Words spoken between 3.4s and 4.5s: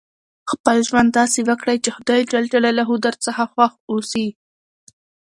خوښ اوسي.